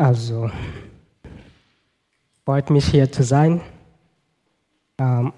Also, 0.00 0.48
freut 2.44 2.70
mich 2.70 2.86
hier 2.86 3.10
zu 3.10 3.24
sein. 3.24 3.60
Ähm, 4.96 5.32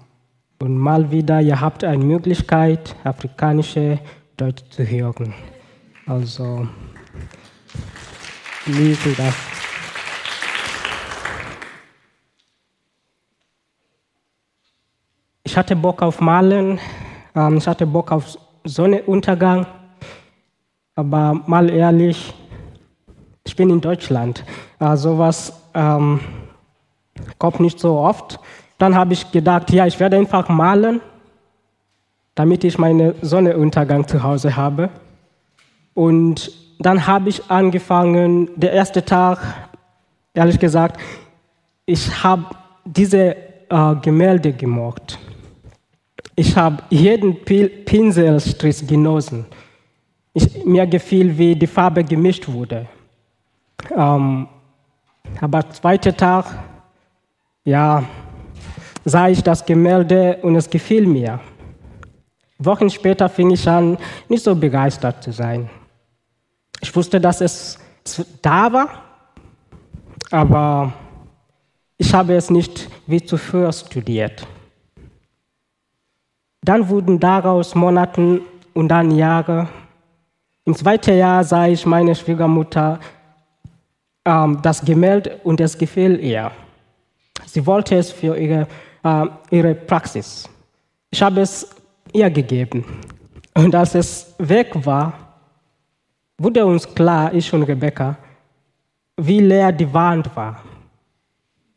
und 0.59 0.77
mal 0.77 1.09
wieder, 1.09 1.41
ihr 1.41 1.59
habt 1.59 1.83
eine 1.83 2.03
Möglichkeit, 2.03 2.95
afrikanische 3.03 3.97
Deutsch 4.37 4.61
zu 4.69 4.85
hören. 4.85 5.33
Also, 6.05 6.67
lesen 8.67 9.15
das. 9.17 9.33
Ich 15.43 15.57
hatte 15.57 15.75
Bock 15.75 16.03
auf 16.03 16.21
Malen, 16.21 16.79
ähm, 17.33 17.57
ich 17.57 17.67
hatte 17.67 17.87
Bock 17.87 18.11
auf 18.11 18.37
Sonnenuntergang, 18.63 19.65
aber 20.93 21.33
mal 21.47 21.67
ehrlich, 21.67 22.35
ich 23.51 23.57
bin 23.57 23.69
in 23.69 23.81
Deutschland. 23.81 24.45
Äh, 24.79 24.95
sowas 24.95 25.51
ähm, 25.73 26.21
kommt 27.37 27.59
nicht 27.59 27.81
so 27.81 27.97
oft. 27.97 28.39
Dann 28.77 28.95
habe 28.95 29.11
ich 29.11 29.29
gedacht, 29.29 29.69
ja, 29.73 29.85
ich 29.85 29.99
werde 29.99 30.15
einfach 30.15 30.47
malen, 30.47 31.01
damit 32.33 32.63
ich 32.63 32.77
meinen 32.77 33.13
Sonnenuntergang 33.21 34.07
zu 34.07 34.23
Hause 34.23 34.55
habe. 34.55 34.89
Und 35.93 36.49
dann 36.79 37.05
habe 37.05 37.27
ich 37.27 37.51
angefangen, 37.51 38.49
der 38.55 38.71
erste 38.71 39.03
Tag, 39.03 39.39
ehrlich 40.33 40.57
gesagt, 40.57 41.01
ich 41.85 42.23
habe 42.23 42.45
diese 42.85 43.35
äh, 43.35 43.95
Gemälde 44.01 44.53
gemocht. 44.53 45.19
Ich 46.37 46.55
habe 46.55 46.81
jeden 46.89 47.43
Pinselstrich 47.43 48.87
genossen. 48.87 49.45
Ich, 50.33 50.63
mir 50.63 50.87
gefiel, 50.87 51.37
wie 51.37 51.53
die 51.53 51.67
Farbe 51.67 52.01
gemischt 52.05 52.47
wurde. 52.47 52.87
Ähm, 53.95 54.47
aber 55.39 55.69
zweiter 55.69 56.15
Tag, 56.15 56.45
ja, 57.63 58.03
sah 59.05 59.27
ich 59.27 59.41
das 59.43 59.65
Gemälde 59.65 60.37
und 60.41 60.55
es 60.55 60.69
gefiel 60.69 61.05
mir. 61.07 61.39
Wochen 62.57 62.89
später 62.89 63.27
fing 63.27 63.51
ich 63.51 63.67
an, 63.67 63.97
nicht 64.29 64.43
so 64.43 64.55
begeistert 64.55 65.23
zu 65.23 65.31
sein. 65.31 65.69
Ich 66.79 66.95
wusste, 66.95 67.19
dass 67.19 67.41
es 67.41 67.79
da 68.41 68.71
war, 68.71 68.89
aber 70.31 70.93
ich 71.97 72.13
habe 72.13 72.35
es 72.35 72.49
nicht 72.49 72.89
wie 73.07 73.23
zuvor 73.23 73.71
studiert. 73.73 74.47
Dann 76.63 76.87
wurden 76.89 77.19
daraus 77.19 77.73
Monate 77.73 78.41
und 78.73 78.87
dann 78.87 79.11
Jahre. 79.11 79.67
Im 80.65 80.75
zweiten 80.75 81.17
Jahr 81.17 81.43
sah 81.43 81.67
ich 81.67 81.85
meine 81.85 82.15
Schwiegermutter 82.15 82.99
ähm, 84.25 84.59
das 84.61 84.83
Gemälde 84.83 85.39
und 85.43 85.59
es 85.59 85.77
gefiel 85.77 86.19
ihr. 86.19 86.51
Sie 87.45 87.65
wollte 87.65 87.95
es 87.95 88.11
für 88.11 88.37
ihre, 88.37 88.67
äh, 89.03 89.25
ihre 89.49 89.75
Praxis. 89.75 90.49
Ich 91.09 91.21
habe 91.21 91.41
es 91.41 91.67
ihr 92.13 92.29
gegeben. 92.29 92.85
Und 93.53 93.75
als 93.75 93.95
es 93.95 94.33
weg 94.37 94.71
war, 94.85 95.13
wurde 96.37 96.65
uns 96.65 96.87
klar, 96.95 97.33
ich 97.33 97.53
und 97.53 97.63
Rebecca, 97.63 98.17
wie 99.17 99.39
leer 99.39 99.71
die 99.71 99.91
Wand 99.93 100.35
war. 100.35 100.63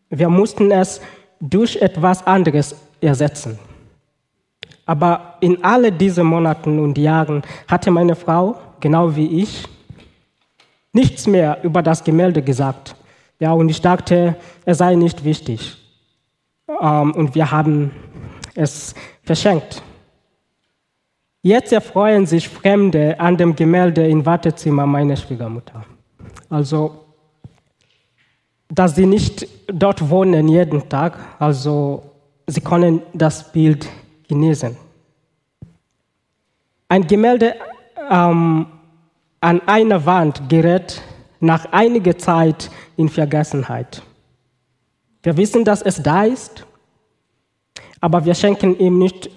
Wir 0.08 0.28
mussten 0.28 0.70
es 0.70 1.00
durch 1.40 1.76
etwas 1.76 2.26
anderes 2.26 2.74
ersetzen. 3.00 3.58
Aber 4.86 5.36
in 5.40 5.62
all 5.64 5.90
diesen 5.90 6.26
Monaten 6.26 6.78
und 6.78 6.96
Jahren 6.96 7.42
hatte 7.68 7.90
meine 7.90 8.14
Frau, 8.14 8.56
genau 8.80 9.14
wie 9.14 9.42
ich, 9.42 9.66
nichts 10.94 11.26
mehr 11.26 11.62
über 11.62 11.82
das 11.82 12.04
Gemälde 12.04 12.40
gesagt. 12.40 12.96
Ja, 13.38 13.52
und 13.52 13.68
ich 13.68 13.82
dachte, 13.82 14.36
es 14.64 14.78
sei 14.78 14.94
nicht 14.94 15.24
wichtig. 15.24 15.76
Ähm, 16.80 17.12
und 17.12 17.34
wir 17.34 17.50
haben 17.50 17.90
es 18.54 18.94
verschenkt. 19.22 19.82
Jetzt 21.42 21.72
erfreuen 21.72 22.24
sich 22.24 22.48
Fremde 22.48 23.20
an 23.20 23.36
dem 23.36 23.54
Gemälde 23.54 24.08
im 24.08 24.24
Wartezimmer 24.24 24.86
meiner 24.86 25.16
Schwiegermutter. 25.16 25.84
Also, 26.48 27.04
dass 28.68 28.94
sie 28.94 29.04
nicht 29.04 29.46
dort 29.66 30.08
wohnen 30.08 30.48
jeden 30.48 30.88
Tag, 30.88 31.18
also 31.38 32.02
sie 32.46 32.60
können 32.60 33.02
das 33.12 33.52
Bild 33.52 33.86
genießen. 34.28 34.76
Ein 36.88 37.06
Gemälde 37.06 37.56
ähm, 38.10 38.66
an 39.44 39.60
einer 39.66 40.06
Wand 40.06 40.48
gerät 40.48 41.02
nach 41.38 41.70
einiger 41.70 42.16
Zeit 42.16 42.70
in 42.96 43.10
Vergessenheit. 43.10 44.02
Wir 45.22 45.36
wissen, 45.36 45.66
dass 45.66 45.82
es 45.82 46.02
da 46.02 46.24
ist, 46.24 46.66
aber 48.00 48.24
wir 48.24 48.34
schenken 48.34 48.78
ihm 48.78 48.98
nicht 48.98 49.28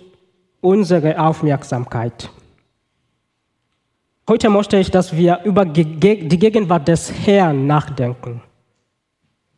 unsere 0.62 1.20
Aufmerksamkeit. 1.20 2.30
Heute 4.30 4.50
möchte 4.50 4.78
ich, 4.78 4.92
dass 4.92 5.16
wir 5.16 5.42
über 5.44 5.66
die 5.66 5.84
Gegenwart 5.84 6.88
des 6.88 7.12
Herrn 7.26 7.68
nachdenken. 7.68 8.42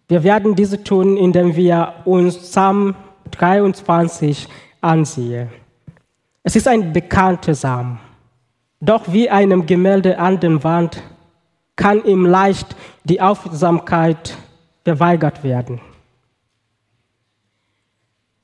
Wir 0.07 0.23
werden 0.23 0.55
diese 0.55 0.83
tun, 0.83 1.15
indem 1.15 1.55
wir 1.55 1.93
uns 2.05 2.39
Psalm 2.39 2.95
23 3.29 4.47
ansehen. 4.81 5.49
Es 6.41 6.55
ist 6.55 6.67
ein 6.67 6.91
bekannter 6.91 7.51
Psalm. 7.51 7.99
Doch 8.81 9.11
wie 9.11 9.29
einem 9.29 9.65
Gemälde 9.65 10.17
an 10.17 10.39
der 10.39 10.63
Wand 10.63 11.01
kann 11.75 12.03
ihm 12.05 12.25
leicht 12.25 12.75
die 13.03 13.21
Aufmerksamkeit 13.21 14.37
verweigert 14.83 15.43
werden, 15.43 15.81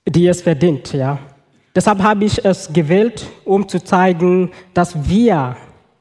die 0.05 0.27
es 0.27 0.41
verdient. 0.41 0.93
Ja. 0.93 1.19
Deshalb 1.73 2.01
habe 2.01 2.25
ich 2.25 2.43
es 2.43 2.71
gewählt, 2.71 3.27
um 3.43 3.67
zu 3.67 3.83
zeigen, 3.83 4.51
dass 4.73 5.07
wir 5.07 5.57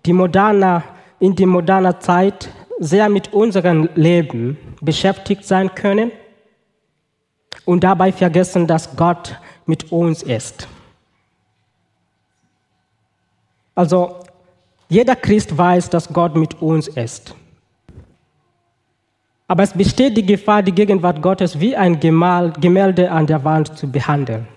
die 0.06 0.12
moderne, 0.12 0.82
in 1.20 1.34
der 1.34 1.46
modernen 1.46 2.00
Zeit 2.00 2.48
sehr 2.78 3.08
mit 3.08 3.32
unserem 3.32 3.88
Leben 3.94 4.58
beschäftigt 4.80 5.44
sein 5.44 5.74
können 5.74 6.10
und 7.64 7.82
dabei 7.82 8.12
vergessen, 8.12 8.66
dass 8.66 8.94
Gott 8.96 9.38
mit 9.64 9.90
uns 9.90 10.22
ist. 10.22 10.68
Also 13.74 14.23
jeder 14.88 15.16
Christ 15.16 15.56
weiß, 15.56 15.90
dass 15.90 16.12
Gott 16.12 16.36
mit 16.36 16.60
uns 16.60 16.88
ist. 16.88 17.34
Aber 19.46 19.62
es 19.62 19.72
besteht 19.72 20.16
die 20.16 20.24
Gefahr, 20.24 20.62
die 20.62 20.72
Gegenwart 20.72 21.20
Gottes 21.20 21.60
wie 21.60 21.76
ein 21.76 22.00
Gemälde 22.00 23.10
an 23.10 23.26
der 23.26 23.44
Wand 23.44 23.76
zu 23.76 23.90
behandeln. 23.90 24.48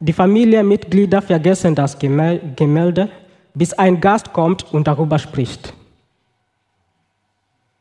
Die 0.00 0.12
Familienmitglieder 0.12 1.20
vergessen 1.20 1.74
das 1.74 1.98
Gemälde, 1.98 3.08
bis 3.54 3.72
ein 3.72 4.00
Gast 4.00 4.32
kommt 4.32 4.72
und 4.72 4.86
darüber 4.86 5.18
spricht. 5.18 5.74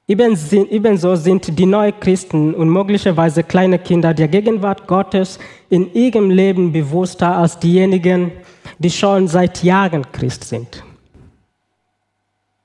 Ebenso 0.07 1.15
sind 1.15 1.59
die 1.59 1.65
neuen 1.65 1.99
Christen 1.99 2.55
und 2.55 2.69
möglicherweise 2.69 3.43
kleine 3.43 3.77
Kinder 3.77 4.13
der 4.13 4.29
Gegenwart 4.29 4.87
Gottes 4.87 5.37
in 5.69 5.93
ihrem 5.93 6.29
Leben 6.29 6.71
bewusster 6.71 7.35
als 7.35 7.59
diejenigen, 7.59 8.31
die 8.79 8.89
schon 8.89 9.27
seit 9.27 9.63
Jahren 9.63 10.09
Christ 10.11 10.45
sind. 10.45 10.83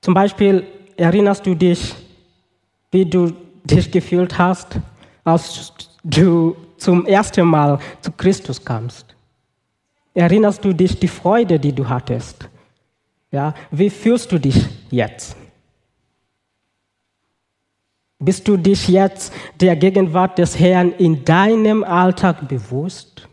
Zum 0.03 0.13
Beispiel 0.13 0.67
erinnerst 0.97 1.45
du 1.45 1.55
dich, 1.55 1.95
wie 2.91 3.05
du 3.05 3.31
dich 3.63 3.89
gefühlt 3.89 4.37
hast, 4.37 4.77
als 5.23 5.71
du 6.03 6.57
zum 6.75 7.05
ersten 7.05 7.47
Mal 7.47 7.79
zu 8.01 8.11
Christus 8.11 8.63
kamst. 8.63 9.05
Erinnerst 10.13 10.65
du 10.65 10.73
dich 10.73 10.99
die 10.99 11.07
Freude, 11.07 11.57
die 11.57 11.71
du 11.71 11.87
hattest? 11.87 12.49
Ja, 13.31 13.53
wie 13.71 13.89
fühlst 13.89 14.29
du 14.33 14.37
dich 14.37 14.65
jetzt? 14.91 15.37
Bist 18.19 18.45
du 18.45 18.57
dich 18.57 18.89
jetzt 18.89 19.31
der 19.61 19.77
Gegenwart 19.77 20.37
des 20.37 20.59
Herrn 20.59 20.91
in 20.97 21.23
deinem 21.23 21.81
Alltag 21.81 22.45
bewusst? 22.49 23.29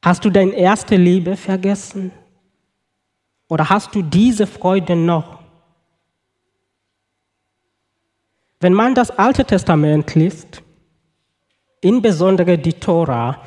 Hast 0.00 0.24
du 0.24 0.30
deine 0.30 0.52
erste 0.52 0.96
Liebe 0.96 1.36
vergessen? 1.36 2.12
Oder 3.48 3.68
hast 3.68 3.94
du 3.94 4.02
diese 4.02 4.46
Freude 4.46 4.96
noch? 4.96 5.38
Wenn 8.60 8.72
man 8.72 8.94
das 8.94 9.10
Alte 9.10 9.44
Testament 9.44 10.14
liest, 10.14 10.62
insbesondere 11.80 12.56
die 12.56 12.72
Tora 12.72 13.42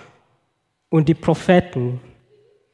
und 0.90 1.10
die 1.10 1.16
Propheten, 1.16 2.00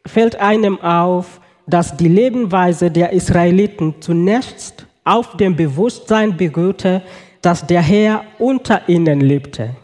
fällt 0.06 0.36
einem 0.36 0.80
auf, 0.82 1.40
dass 1.66 1.96
die 1.96 2.10
Lebensweise 2.10 2.92
der 2.92 3.14
Israeliten 3.14 4.02
zunächst 4.02 4.86
auf 5.06 5.38
dem 5.38 5.56
Bewusstsein 5.56 6.36
beruhte, 6.36 7.02
dass 7.42 7.66
der 7.66 7.82
Herr 7.82 8.26
unter 8.40 8.88
ihnen 8.90 9.22
lebte. 9.22 9.76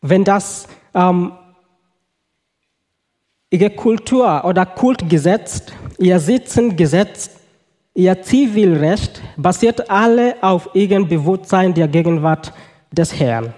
Wenn 0.00 0.24
das 0.24 0.66
ähm, 0.94 1.32
Ihre 3.52 3.70
Kultur 3.70 4.44
oder 4.44 4.64
Kultgesetz, 4.64 5.64
ihr 5.98 6.20
Sitzengesetz, 6.20 7.30
ihr 7.94 8.22
Zivilrecht 8.22 9.20
basiert 9.36 9.90
alle 9.90 10.36
auf 10.40 10.70
ihrem 10.72 11.08
Bewusstsein 11.08 11.74
der 11.74 11.88
Gegenwart 11.88 12.52
des 12.92 13.18
Herrn. 13.18 13.52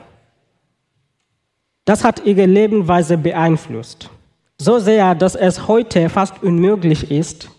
Das 1.84 2.04
hat 2.04 2.24
ihre 2.24 2.46
Lebensweise 2.46 3.18
beeinflusst. 3.18 4.08
So 4.56 4.78
sehr, 4.78 5.14
dass 5.14 5.34
es 5.34 5.68
heute 5.68 6.08
fast 6.08 6.42
unmöglich 6.42 7.10
ist, 7.10 7.50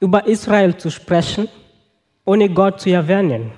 über 0.00 0.26
Israel 0.26 0.76
zu 0.76 0.90
sprechen, 0.90 1.48
ohne 2.26 2.50
Gott 2.50 2.82
zu 2.82 2.90
erwähnen. 2.90 3.52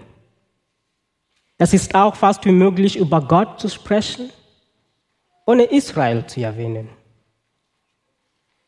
Es 1.58 1.75
ist 1.75 1.93
auch 1.94 2.14
fast 2.14 2.47
unmöglich, 2.47 2.97
über 2.97 3.20
Gott 3.20 3.58
zu 3.58 3.69
sprechen, 3.69 4.31
ohne 5.46 5.64
Israel 5.64 6.26
zu 6.26 6.43
erwähnen. 6.43 6.88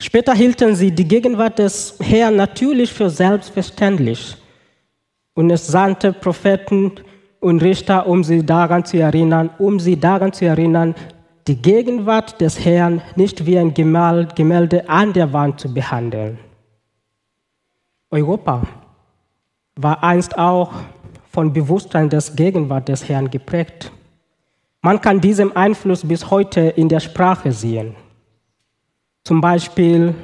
Später 0.00 0.32
hielten 0.32 0.76
sie 0.76 0.92
die 0.92 1.06
Gegenwart 1.06 1.58
des 1.58 1.98
Herrn 2.00 2.36
natürlich 2.36 2.92
für 2.92 3.10
selbstverständlich. 3.10 4.36
Und 5.34 5.50
es 5.50 5.66
sandte 5.66 6.12
Propheten 6.12 6.92
und 7.40 7.62
Richter, 7.62 8.06
um 8.06 8.22
sie 8.22 8.46
daran 8.46 8.84
zu 8.84 8.96
erinnern, 8.98 9.50
um 9.58 9.80
sie 9.80 9.98
daran 9.98 10.32
zu 10.32 10.44
erinnern, 10.44 10.94
die 11.48 11.56
Gegenwart 11.60 12.40
des 12.40 12.64
Herrn 12.64 13.02
nicht 13.16 13.44
wie 13.44 13.58
ein 13.58 13.75
Gemälde 13.75 14.88
an 14.88 15.12
der 15.12 15.32
Wand 15.32 15.60
zu 15.60 15.72
behandeln. 15.72 16.38
Europa 18.10 18.62
war 19.76 20.02
einst 20.02 20.38
auch 20.38 20.72
von 21.30 21.52
Bewusstsein 21.52 22.08
des 22.08 22.36
Gegenwart 22.36 22.88
des 22.88 23.08
Herrn 23.08 23.30
geprägt. 23.30 23.92
Man 24.82 25.00
kann 25.00 25.20
diesen 25.20 25.54
Einfluss 25.56 26.06
bis 26.06 26.30
heute 26.30 26.60
in 26.60 26.88
der 26.88 27.00
Sprache 27.00 27.52
sehen. 27.52 27.96
Zum 29.25 29.40
Beispiel 29.40 30.14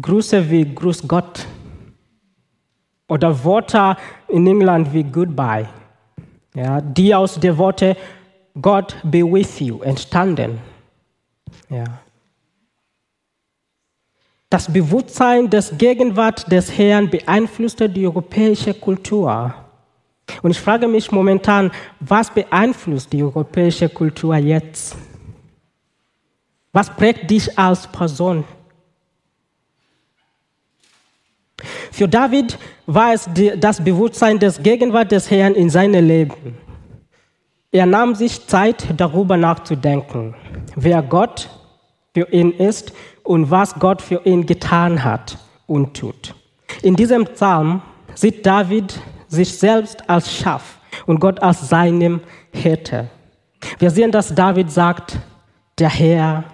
Grüße 0.00 0.50
wie 0.50 0.74
Grüß 0.74 1.06
Gott 1.08 1.46
oder 3.08 3.44
Worte 3.44 3.96
in 4.28 4.46
England 4.46 4.92
wie 4.92 5.04
Goodbye, 5.04 5.68
ja, 6.54 6.80
die 6.80 7.14
aus 7.14 7.38
den 7.38 7.56
Worten 7.58 7.96
God 8.60 8.96
be 9.02 9.20
with 9.20 9.60
you 9.60 9.82
entstanden. 9.82 10.58
Ja. 11.68 11.84
Das 14.50 14.70
Bewusstsein 14.70 15.48
des 15.48 15.76
Gegenwart 15.78 16.50
des 16.52 16.76
Herrn 16.76 17.08
beeinflusste 17.08 17.88
die 17.88 18.06
europäische 18.06 18.74
Kultur. 18.74 19.54
Und 20.40 20.52
ich 20.52 20.60
frage 20.60 20.88
mich 20.88 21.12
momentan, 21.12 21.70
was 22.00 22.30
beeinflusst 22.30 23.12
die 23.12 23.22
europäische 23.22 23.88
Kultur 23.88 24.36
jetzt? 24.36 24.96
Was 26.72 26.88
prägt 26.88 27.30
dich 27.30 27.58
als 27.58 27.86
Person? 27.86 28.44
Für 31.90 32.08
David 32.08 32.58
war 32.86 33.12
es 33.12 33.28
das 33.58 33.84
Bewusstsein 33.84 34.38
des 34.38 34.62
Gegenwart 34.62 35.12
des 35.12 35.30
Herrn 35.30 35.54
in 35.54 35.68
seinem 35.68 36.06
Leben. 36.06 36.56
Er 37.70 37.86
nahm 37.86 38.14
sich 38.14 38.46
Zeit, 38.46 38.86
darüber 38.96 39.36
nachzudenken, 39.36 40.34
wer 40.74 41.02
Gott 41.02 41.48
für 42.14 42.30
ihn 42.30 42.52
ist 42.52 42.92
und 43.22 43.50
was 43.50 43.74
Gott 43.74 44.02
für 44.02 44.22
ihn 44.24 44.44
getan 44.46 45.04
hat 45.04 45.38
und 45.66 45.94
tut. 45.96 46.34
In 46.82 46.96
diesem 46.96 47.24
Psalm 47.24 47.82
sieht 48.14 48.44
David 48.44 48.98
sich 49.32 49.58
selbst 49.58 50.08
als 50.08 50.30
Schaf 50.30 50.78
und 51.06 51.18
Gott 51.18 51.40
als 51.42 51.68
seinem 51.68 52.20
Hirte. 52.52 53.08
Wir 53.78 53.90
sehen, 53.90 54.10
dass 54.10 54.34
David 54.34 54.70
sagt, 54.70 55.18
der 55.78 55.88
Herr 55.88 56.44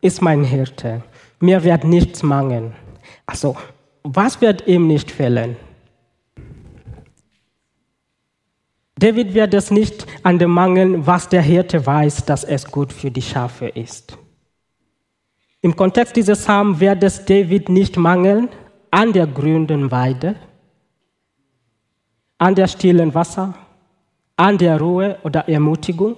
ist 0.00 0.22
mein 0.22 0.42
Hirte. 0.42 1.02
Mir 1.40 1.62
wird 1.62 1.84
nichts 1.84 2.22
mangeln. 2.22 2.72
Also, 3.26 3.56
was 4.02 4.40
wird 4.40 4.66
ihm 4.66 4.86
nicht 4.86 5.10
fehlen? 5.10 5.56
David 8.98 9.34
wird 9.34 9.52
es 9.52 9.70
nicht 9.70 10.06
an 10.22 10.38
dem 10.38 10.52
mangeln, 10.52 11.06
was 11.06 11.28
der 11.28 11.42
Hirte 11.42 11.84
weiß, 11.84 12.24
dass 12.24 12.44
es 12.44 12.70
gut 12.70 12.92
für 12.92 13.10
die 13.10 13.22
Schafe 13.22 13.66
ist. 13.68 14.16
Im 15.60 15.76
Kontext 15.76 16.16
dieses 16.16 16.40
Psalms 16.40 16.80
wird 16.80 17.02
es 17.02 17.24
David 17.24 17.68
nicht 17.68 17.96
mangeln 17.96 18.48
an 18.90 19.12
der 19.12 19.26
grünen 19.26 19.90
Weide, 19.90 20.36
an 22.42 22.56
der 22.56 22.66
stillen 22.66 23.14
Wasser, 23.14 23.54
an 24.36 24.58
der 24.58 24.80
Ruhe 24.80 25.16
oder 25.22 25.48
Ermutigung 25.48 26.16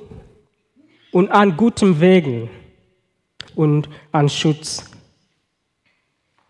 und 1.13 1.31
an 1.31 1.55
guten 1.55 2.01
Wegen 2.01 2.49
und 3.55 3.91
an 4.11 4.31
Schutz. 4.31 4.91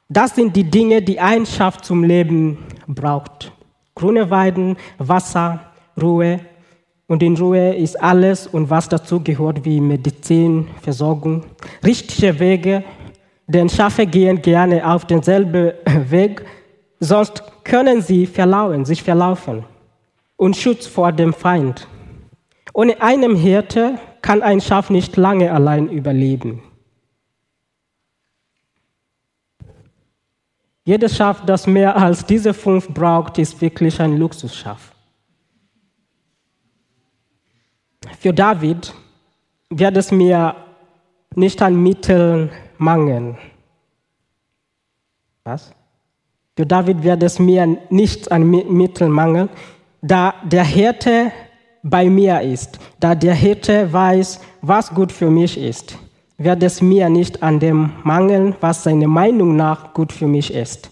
Das 0.09 0.37
sind 0.37 0.55
die 0.55 0.63
Dinge, 0.63 1.03
die 1.03 1.19
ein 1.19 1.45
Schaf 1.45 1.81
zum 1.81 2.05
Leben 2.05 2.59
braucht. 2.87 3.51
Grüne 3.97 4.31
Weiden, 4.31 4.77
Wasser, 4.99 5.73
Ruhe. 6.01 6.39
Und 7.09 7.25
in 7.25 7.37
Ruhe 7.37 7.75
ist 7.75 8.01
alles 8.01 8.47
und 8.47 8.71
was 8.71 8.89
dazu 8.89 9.19
gehört, 9.25 9.65
wie 9.65 9.81
Medizin, 9.81 10.69
Versorgung, 10.83 11.47
richtige 11.85 12.39
Wege. 12.39 12.85
Denn 13.49 13.69
Schafe 13.69 14.07
gehen 14.07 14.41
gerne 14.41 14.89
auf 14.89 15.05
denselben 15.05 15.73
Weg, 16.11 16.45
sonst 17.01 17.43
können 17.65 18.03
sie 18.03 18.27
verlaufen, 18.27 18.85
sich 18.85 19.03
verlaufen. 19.03 19.65
Und 20.37 20.57
Schutz 20.57 20.87
vor 20.87 21.13
dem 21.13 21.33
Feind. 21.33 21.89
Ohne 22.73 23.01
einem 23.01 23.37
Hirte 23.37 23.99
kann 24.21 24.43
ein 24.43 24.61
Schaf 24.61 24.91
nicht 24.91 25.17
lange 25.17 25.53
allein 25.53 25.89
überleben. 25.89 26.63
Jedes 30.85 31.17
Schaf, 31.17 31.47
das 31.47 31.67
mehr 31.67 31.97
als 31.97 32.27
diese 32.27 32.53
fünf 32.53 32.89
braucht, 32.89 33.39
ist 33.39 33.61
wirklich 33.61 34.01
ein 34.01 34.19
Luxusschaf. 34.19 34.93
Für 38.19 38.35
David 38.35 38.93
wird 39.71 39.97
es 39.97 40.11
mir 40.11 40.57
nicht 41.35 41.63
an 41.63 41.83
Mitteln 41.83 42.51
mangeln. 42.77 43.39
Was? 45.45 45.75
Für 46.57 46.67
David 46.67 47.03
wird 47.03 47.23
es 47.23 47.39
mir 47.39 47.79
nicht 47.91 48.31
an 48.31 48.49
Mitteln 48.49 49.11
mangeln, 49.11 49.49
da 50.03 50.35
der 50.45 50.65
Hirte 50.65 51.33
bei 51.83 52.09
mir 52.09 52.41
ist, 52.41 52.79
da 53.01 53.15
der 53.15 53.35
Hirte 53.35 53.93
weiß, 53.93 54.41
was 54.63 54.95
gut 54.95 55.13
für 55.13 55.31
mich 55.31 55.59
ist 55.59 55.99
wird 56.37 56.63
es 56.63 56.83
mir 56.83 57.09
nicht 57.09 57.43
an 57.43 57.61
dem 57.61 57.93
mangeln, 58.03 58.55
was 58.61 58.83
seiner 58.83 59.09
Meinung 59.09 59.57
nach 59.57 59.95
gut 59.95 60.13
für 60.13 60.27
mich 60.27 60.53
ist. 60.53 60.91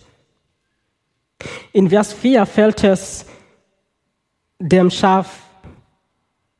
In 1.72 1.90
Vers 1.90 2.12
4 2.12 2.46
fällt 2.46 2.84
es 2.84 3.26
dem 4.58 4.90
Schaf 4.90 5.40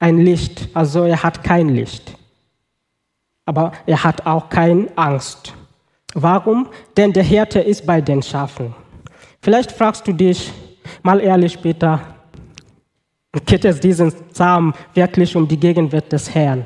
ein 0.01 0.19
Licht, 0.19 0.69
also 0.75 1.05
er 1.05 1.23
hat 1.23 1.45
kein 1.45 1.69
Licht. 1.69 2.17
Aber 3.45 3.73
er 3.87 4.03
hat 4.03 4.27
auch 4.27 4.49
keine 4.49 4.89
Angst. 4.97 5.55
Warum? 6.15 6.69
Denn 6.97 7.13
der 7.13 7.23
Hirte 7.23 7.61
ist 7.61 7.87
bei 7.87 8.01
den 8.01 8.23
Schafen. 8.23 8.75
Vielleicht 9.43 9.73
fragst 9.73 10.07
du 10.07 10.13
dich 10.13 10.53
mal 11.03 11.21
ehrlich 11.21 11.55
später, 11.55 12.01
geht 13.45 13.65
es 13.65 13.81
diesen 13.81 14.13
Psalm 14.33 14.73
wirklich 14.95 15.35
um 15.35 15.49
die 15.49 15.59
Gegenwart 15.59 16.13
des 16.13 16.33
Herrn? 16.33 16.65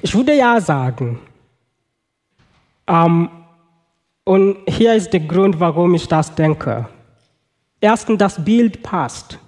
Ich 0.00 0.14
würde 0.14 0.34
ja 0.34 0.58
sagen. 0.58 1.20
Ähm, 2.86 3.28
und 4.24 4.56
hier 4.66 4.94
ist 4.94 5.12
der 5.12 5.20
Grund, 5.20 5.60
warum 5.60 5.94
ich 5.94 6.08
das 6.08 6.34
denke. 6.34 6.88
Erstens, 7.78 8.18
das 8.18 8.42
Bild 8.42 8.82
passt. 8.82 9.38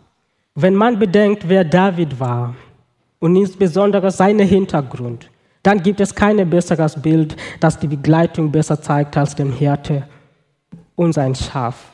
Wenn 0.55 0.75
man 0.75 0.99
bedenkt, 0.99 1.49
wer 1.49 1.65
David 1.65 2.21
war 2.21 2.55
und 3.21 3.37
insbesondere 3.37 4.11
seinen 4.11 4.47
Hintergrund, 4.47 5.31
dann 5.63 5.83
gibt 5.83 6.01
es 6.01 6.15
kein 6.15 6.51
besseres 6.51 7.01
Bild, 7.01 7.37
das 7.59 7.79
die 7.79 7.87
Begleitung 7.87 8.53
besser 8.53 8.83
zeigt 8.83 9.17
als 9.17 9.35
den 9.35 9.51
Hirte 9.51 10.07
und 10.95 11.15
sein 11.15 11.35
Schaf. 11.35 11.92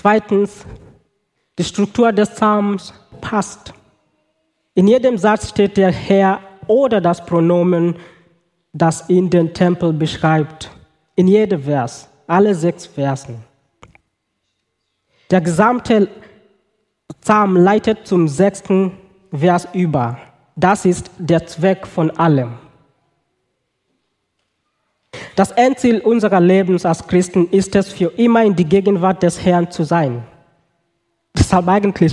Zweitens, 0.00 0.64
die 1.58 1.64
Struktur 1.64 2.10
des 2.10 2.30
Psalms 2.30 2.94
passt. 3.20 3.74
In 4.72 4.88
jedem 4.88 5.18
Satz 5.18 5.50
steht 5.50 5.76
der 5.76 5.92
Herr 5.92 6.40
oder 6.66 7.02
das 7.02 7.26
Pronomen, 7.26 7.96
das 8.72 9.10
ihn 9.10 9.28
den 9.28 9.52
Tempel 9.52 9.92
beschreibt. 9.92 10.70
In 11.16 11.28
jedem 11.28 11.64
Vers, 11.64 12.08
alle 12.26 12.54
sechs 12.54 12.86
Versen. 12.86 13.44
Der 15.30 15.42
gesamte 15.42 16.08
Psalm 17.20 17.56
leitet 17.58 18.06
zum 18.06 18.26
sechsten 18.26 18.92
Vers 19.30 19.68
über. 19.74 20.16
Das 20.56 20.86
ist 20.86 21.10
der 21.18 21.46
Zweck 21.46 21.86
von 21.86 22.10
allem. 22.12 22.54
Das 25.40 25.52
Endziel 25.52 26.00
unserer 26.00 26.38
Lebens 26.38 26.84
als 26.84 27.06
Christen 27.06 27.48
ist 27.48 27.74
es, 27.74 27.90
für 27.90 28.12
immer 28.18 28.44
in 28.44 28.54
die 28.54 28.66
Gegenwart 28.66 29.22
des 29.22 29.42
Herrn 29.42 29.70
zu 29.70 29.84
sein. 29.84 30.22
Deshalb 31.34 31.66
eigentlich 31.66 32.12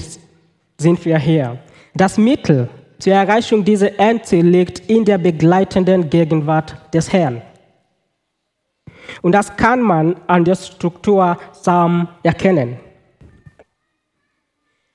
sind 0.78 1.04
wir 1.04 1.18
hier. 1.20 1.60
Das 1.94 2.18
Mittel 2.18 2.70
zur 3.00 3.12
Erreichung 3.12 3.66
dieser 3.66 4.00
Endziel 4.00 4.48
liegt 4.48 4.80
in 4.90 5.04
der 5.04 5.18
begleitenden 5.18 6.10
Gegenwart 6.10 6.78
des 6.94 7.12
Herrn. 7.12 7.42
Und 9.22 9.34
das 9.34 9.58
kann 9.58 9.82
man 9.82 10.16
an 10.28 10.46
der 10.46 10.56
Struktur 10.56 11.38
Psalm 11.52 12.08
erkennen. 12.24 12.78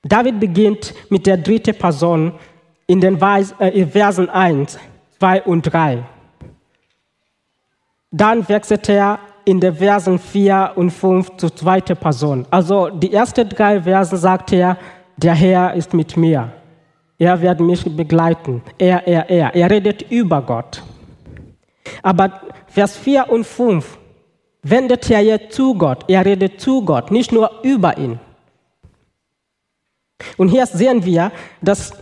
David 0.01 0.39
beginnt 0.39 0.95
mit 1.11 1.27
der 1.27 1.37
dritten 1.37 1.75
Person 1.75 2.33
in 2.87 2.99
den 2.99 3.21
äh, 3.21 3.85
Versen 3.85 4.27
1, 4.27 4.79
2 5.19 5.43
und 5.43 5.61
3. 5.71 6.03
Dann 8.15 8.47
wechselt 8.47 8.87
er 8.89 9.19
in 9.43 9.59
den 9.59 9.75
Versen 9.75 10.19
4 10.19 10.73
und 10.75 10.91
5 10.91 11.37
zur 11.37 11.55
zweiten 11.55 11.97
Person. 11.97 12.45
Also 12.51 12.89
die 12.89 13.11
ersten 13.11 13.49
drei 13.49 13.81
Versen 13.81 14.17
sagt 14.17 14.53
er, 14.53 14.77
der 15.17 15.33
Herr 15.33 15.73
ist 15.73 15.95
mit 15.95 16.15
mir. 16.15 16.51
Er 17.17 17.41
wird 17.41 17.59
mich 17.59 17.83
begleiten. 17.83 18.61
Er, 18.77 19.07
er, 19.07 19.29
er. 19.29 19.55
Er 19.55 19.69
redet 19.69 20.03
über 20.11 20.41
Gott. 20.43 20.83
Aber 22.03 22.41
Vers 22.67 22.97
4 22.97 23.29
und 23.29 23.45
5 23.45 23.97
wendet 24.61 25.09
er 25.09 25.21
jetzt 25.21 25.55
zu 25.55 25.73
Gott. 25.73 26.05
Er 26.07 26.23
redet 26.23 26.61
zu 26.61 26.85
Gott, 26.85 27.09
nicht 27.09 27.31
nur 27.31 27.49
über 27.63 27.97
ihn. 27.97 28.19
Und 30.37 30.49
hier 30.49 30.67
sehen 30.67 31.03
wir, 31.03 31.31
dass 31.61 31.93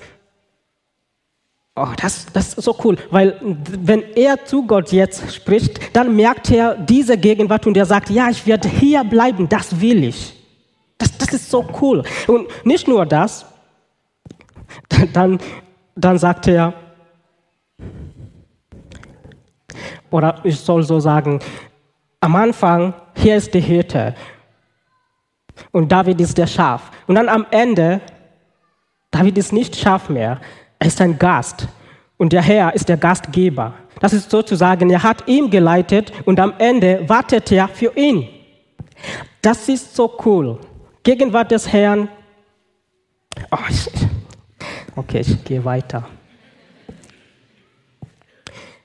Oh, 1.76 1.88
das, 1.96 2.26
das 2.34 2.54
ist 2.56 2.66
so 2.66 2.76
cool, 2.84 2.98
weil 3.12 3.40
wenn 3.42 4.04
er 4.16 4.44
zu 4.44 4.68
Gott 4.68 4.92
jetzt 4.92 5.34
spricht, 5.34 5.96
dann 5.96 6.16
merkt 6.18 6.52
er 6.52 6.76
diese 6.76 7.18
Gegenwart 7.18 7.66
und 7.66 7.78
er 7.78 7.86
sagt, 7.86 8.10
ja, 8.10 8.30
ich 8.30 8.46
werde 8.46 8.68
hier 8.68 9.06
bleiben, 9.06 9.48
das 9.48 9.80
will 9.80 10.04
ich. 10.04 10.38
Das, 10.98 11.18
das 11.18 11.30
ist 11.30 11.50
so 11.50 11.66
cool. 11.82 12.04
Und 12.28 12.48
nicht 12.66 12.90
nur 12.90 13.06
das, 13.06 13.46
dann, 15.14 15.40
dann 15.96 16.18
sagt 16.18 16.48
er, 16.48 16.74
oder 20.10 20.42
ich 20.44 20.60
soll 20.60 20.84
so 20.84 21.00
sagen, 21.00 21.40
am 22.20 22.36
Anfang, 22.36 22.94
hier 23.16 23.38
ist 23.38 23.54
die 23.54 23.62
Hirte 23.62 24.14
und 25.72 25.90
David 25.90 26.20
ist 26.20 26.38
der 26.38 26.48
Schaf. 26.48 26.92
Und 27.08 27.16
dann 27.16 27.30
am 27.30 27.46
Ende, 27.50 28.02
David 29.10 29.38
ist 29.38 29.54
nicht 29.54 29.78
Schaf 29.78 30.10
mehr, 30.10 30.42
er 30.82 30.88
ist 30.88 31.00
ein 31.00 31.20
Gast 31.20 31.68
und 32.18 32.34
der 32.34 32.42
Herr 32.42 32.74
ist 32.74 32.90
der 32.90 32.98
Gastgeber. 32.98 33.76
Das 34.00 34.14
ist 34.14 34.32
sozusagen, 34.32 34.90
er 34.90 35.04
hat 35.04 35.28
ihn 35.28 35.52
geleitet 35.52 36.12
und 36.26 36.40
am 36.40 36.54
Ende 36.58 37.08
wartet 37.08 37.52
er 37.52 37.68
für 37.68 37.96
ihn. 37.96 38.28
Das 39.44 39.70
ist 39.70 39.96
so 39.96 40.12
cool. 40.26 40.58
Gegenwart 41.04 41.52
des 41.52 41.72
Herrn. 41.72 42.10
Oh, 43.52 43.58
okay, 44.96 45.20
ich 45.20 45.44
gehe 45.44 45.64
weiter. 45.64 46.04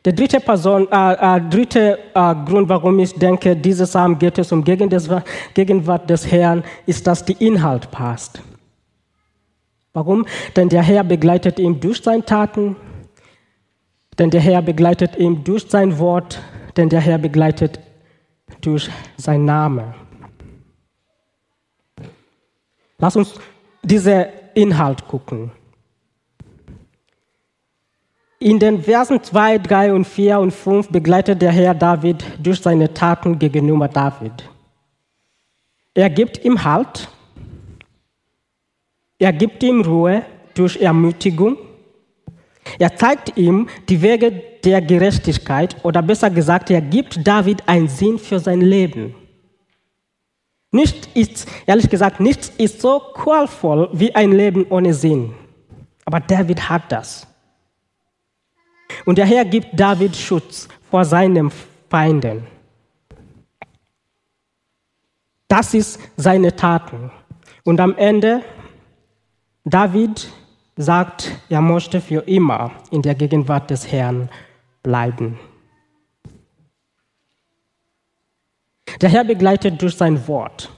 Der 0.04 0.12
dritte, 0.12 0.38
Person, 0.40 0.86
äh, 0.92 1.36
äh, 1.36 1.40
dritte 1.48 1.98
äh, 2.14 2.34
Grund, 2.44 2.68
warum 2.68 2.98
ich 2.98 3.14
denke, 3.14 3.56
dieses 3.56 3.88
Psalm 3.88 4.18
geht 4.18 4.36
es 4.36 4.52
um 4.52 4.62
Gegenwart 4.62 6.10
des 6.10 6.30
Herrn, 6.30 6.62
ist, 6.84 7.06
dass 7.06 7.24
die 7.24 7.44
Inhalt 7.44 7.90
passt. 7.90 8.42
Warum? 9.96 10.26
Denn 10.56 10.68
der 10.68 10.82
Herr 10.82 11.04
begleitet 11.04 11.58
ihn 11.58 11.80
durch 11.80 12.02
seine 12.02 12.22
Taten, 12.22 12.76
denn 14.18 14.28
der 14.28 14.42
Herr 14.42 14.60
begleitet 14.60 15.16
ihn 15.16 15.42
durch 15.42 15.70
sein 15.70 15.98
Wort, 15.98 16.38
denn 16.76 16.90
der 16.90 17.00
Herr 17.00 17.16
begleitet 17.16 17.80
durch 18.60 18.90
sein 19.16 19.46
Name. 19.46 19.94
Lass 22.98 23.16
uns 23.16 23.40
diesen 23.82 24.26
Inhalt 24.52 25.08
gucken. 25.08 25.50
In 28.38 28.58
den 28.58 28.82
Versen 28.82 29.22
2, 29.22 29.56
3 29.56 29.94
und 29.94 30.04
4 30.04 30.40
und 30.40 30.50
5 30.50 30.90
begleitet 30.90 31.40
der 31.40 31.52
Herr 31.52 31.74
David 31.74 32.22
durch 32.38 32.60
seine 32.60 32.92
Taten 32.92 33.38
gegenüber 33.38 33.88
David. 33.88 34.46
Er 35.94 36.10
gibt 36.10 36.44
ihm 36.44 36.62
Halt, 36.64 37.08
er 39.18 39.32
gibt 39.32 39.62
ihm 39.62 39.80
Ruhe 39.82 40.22
durch 40.54 40.76
Ermutigung. 40.76 41.56
Er 42.78 42.94
zeigt 42.96 43.36
ihm 43.36 43.68
die 43.88 44.02
Wege 44.02 44.42
der 44.64 44.82
Gerechtigkeit 44.82 45.76
oder 45.84 46.02
besser 46.02 46.30
gesagt, 46.30 46.70
er 46.70 46.80
gibt 46.80 47.26
David 47.26 47.66
einen 47.68 47.88
Sinn 47.88 48.18
für 48.18 48.40
sein 48.40 48.60
Leben. 48.60 49.14
Nicht 50.72 51.16
ist, 51.16 51.46
ehrlich 51.64 51.88
gesagt, 51.88 52.20
nichts 52.20 52.52
ist 52.58 52.80
so 52.80 53.00
qualvoll 53.14 53.88
wie 53.92 54.14
ein 54.14 54.32
Leben 54.32 54.66
ohne 54.68 54.92
Sinn. 54.92 55.32
Aber 56.04 56.20
David 56.20 56.68
hat 56.68 56.90
das. 56.90 57.26
Und 59.04 59.18
der 59.18 59.26
Herr 59.26 59.44
gibt 59.44 59.68
David 59.78 60.14
Schutz 60.16 60.68
vor 60.90 61.04
seinen 61.04 61.50
Feinden. 61.88 62.46
Das 65.48 65.74
ist 65.74 66.00
seine 66.16 66.54
Taten. 66.54 67.10
Und 67.64 67.80
am 67.80 67.96
Ende 67.96 68.42
David 69.68 70.28
sagt, 70.76 71.32
er 71.48 71.60
möchte 71.60 72.00
für 72.00 72.20
immer 72.20 72.70
in 72.92 73.02
der 73.02 73.16
Gegenwart 73.16 73.68
des 73.68 73.90
Herrn 73.90 74.28
bleiben. 74.84 75.40
Der 79.00 79.08
Herr 79.08 79.24
begleitet 79.24 79.82
durch 79.82 79.96
sein 79.96 80.28
Wort. 80.28 80.70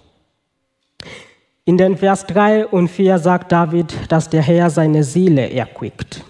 In 1.66 1.76
den 1.76 1.98
Vers 1.98 2.24
3 2.28 2.66
und 2.66 2.88
4 2.88 3.18
sagt 3.18 3.52
David, 3.52 4.10
dass 4.10 4.30
der 4.30 4.40
Herr 4.40 4.70
seine 4.70 5.04
Seele 5.04 5.50
erquickt. 5.50 6.24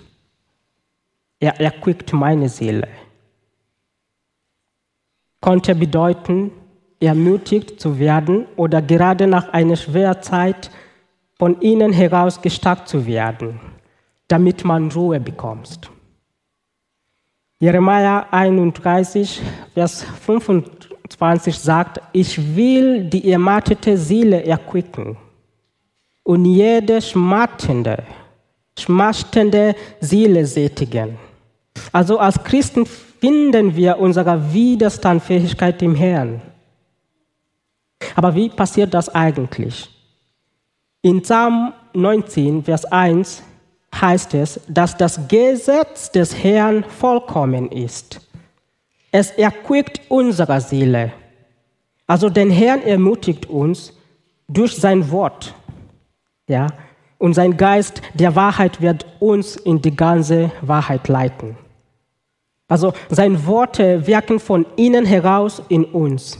Er 1.39 1.61
erquickt 1.61 2.13
meine 2.13 2.49
Seele. 2.49 2.89
Konnte 5.41 5.77
bedeuten, 5.77 6.51
ermutigt 6.99 7.81
zu 7.81 8.01
werden 8.01 8.47
oder 8.57 8.83
gerade 8.83 9.29
nach 9.29 9.53
einer 9.53 9.77
schweren 9.77 10.21
Zeit 10.23 10.73
von 11.39 11.61
innen 11.61 11.93
heraus 11.93 12.41
gestärkt 12.43 12.89
zu 12.89 13.07
werden, 13.07 13.61
damit 14.27 14.65
man 14.65 14.91
Ruhe 14.91 15.21
bekommt. 15.21 15.91
Jeremia 17.61 18.27
31, 18.31 19.41
Vers 19.75 20.05
25 20.25 21.59
sagt, 21.59 22.01
ich 22.13 22.57
will 22.57 23.05
die 23.05 23.33
ermattete 23.33 23.97
Seele 23.97 24.45
erquicken 24.45 25.17
und 26.23 26.45
jede 26.45 27.01
schmattende, 27.01 28.03
schmachtende 28.79 29.75
Seele 30.01 30.45
sättigen. 30.47 31.19
Also 31.93 32.19
als 32.19 32.43
Christen 32.43 32.87
finden 32.87 33.75
wir 33.75 33.99
unsere 33.99 34.53
Widerstandsfähigkeit 34.53 35.83
im 35.83 35.95
Herrn. 35.95 36.41
Aber 38.15 38.35
wie 38.35 38.49
passiert 38.49 38.95
das 38.95 39.09
eigentlich? 39.09 39.98
In 41.03 41.23
Psalm 41.23 41.73
19, 41.95 42.65
Vers 42.65 42.85
1 42.85 43.43
heißt 43.95 44.35
es, 44.35 44.61
dass 44.69 44.97
das 44.97 45.29
Gesetz 45.29 46.11
des 46.11 46.43
Herrn 46.43 46.85
vollkommen 46.85 47.71
ist. 47.71 48.21
Es 49.13 49.31
erquickt 49.31 50.01
unsere 50.09 50.61
Seele. 50.61 51.13
Also 52.07 52.29
den 52.29 52.51
Herrn 52.51 52.83
ermutigt 52.83 53.47
uns 53.47 53.93
durch 54.49 54.77
sein 54.77 55.11
Wort. 55.11 55.55
Ja, 56.49 56.67
und 57.19 57.35
sein 57.35 57.57
Geist 57.57 58.03
der 58.15 58.35
Wahrheit 58.35 58.81
wird 58.81 59.07
uns 59.21 59.57
in 59.57 59.81
die 59.81 59.95
ganze 59.95 60.51
Wahrheit 60.63 61.07
leiten. 61.07 61.57
Also 62.67 62.93
seine 63.09 63.47
Worte 63.47 64.07
wirken 64.07 64.41
von 64.41 64.67
innen 64.77 65.07
heraus 65.07 65.63
in 65.69 65.85
uns. 65.85 66.39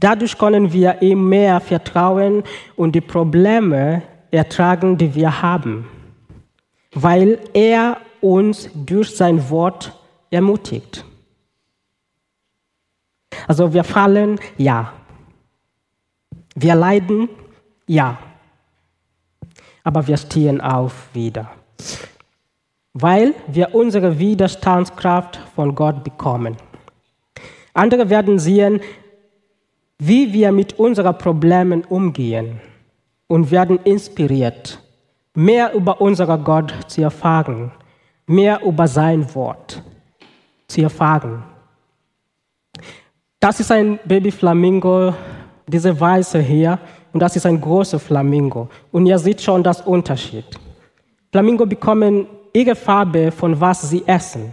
Dadurch 0.00 0.36
können 0.38 0.72
wir 0.72 1.02
ihm 1.02 1.28
mehr 1.28 1.60
vertrauen 1.60 2.44
und 2.76 2.92
die 2.92 3.00
Probleme 3.00 4.02
ertragen, 4.30 4.96
die 4.96 5.14
wir 5.14 5.42
haben, 5.42 5.88
weil 6.94 7.38
er 7.52 7.98
uns 8.20 8.70
durch 8.74 9.14
sein 9.14 9.50
Wort 9.50 9.92
ermutigt. 10.30 11.04
Also 13.46 13.72
wir 13.72 13.84
fallen, 13.84 14.38
ja. 14.56 14.92
Wir 16.54 16.74
leiden, 16.74 17.28
ja. 17.86 18.18
Aber 19.84 20.06
wir 20.06 20.16
stehen 20.16 20.60
auf 20.60 21.08
wieder, 21.12 21.50
weil 22.92 23.34
wir 23.48 23.74
unsere 23.74 24.18
Widerstandskraft 24.18 25.40
von 25.54 25.74
Gott 25.74 26.04
bekommen. 26.04 26.56
Andere 27.74 28.08
werden 28.08 28.38
sehen, 28.38 28.80
wie 30.04 30.32
wir 30.32 30.50
mit 30.50 30.80
unseren 30.80 31.16
Problemen 31.16 31.84
umgehen 31.84 32.60
und 33.28 33.52
werden 33.52 33.78
inspiriert, 33.84 34.80
mehr 35.32 35.72
über 35.74 36.00
unseren 36.00 36.42
Gott 36.42 36.74
zu 36.88 37.02
erfahren, 37.02 37.70
mehr 38.26 38.60
über 38.64 38.88
sein 38.88 39.32
Wort 39.32 39.80
zu 40.66 40.82
erfahren. 40.82 41.44
Das 43.38 43.60
ist 43.60 43.70
ein 43.70 44.00
Babyflamingo, 44.04 45.14
diese 45.68 45.98
Weiße 45.98 46.40
hier, 46.40 46.80
und 47.12 47.20
das 47.20 47.36
ist 47.36 47.46
ein 47.46 47.60
großer 47.60 48.00
Flamingo. 48.00 48.68
Und 48.90 49.06
ihr 49.06 49.18
seht 49.20 49.40
schon 49.40 49.62
das 49.62 49.82
Unterschied. 49.82 50.46
Flamingo 51.30 51.64
bekommen 51.64 52.26
ihre 52.52 52.74
Farbe 52.74 53.30
von 53.30 53.60
was 53.60 53.88
sie 53.88 54.02
essen. 54.04 54.52